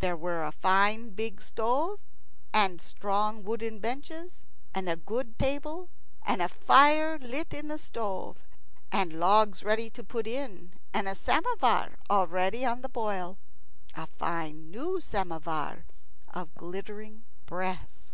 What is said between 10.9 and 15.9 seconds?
and a samovar already on the boil a fine new samovar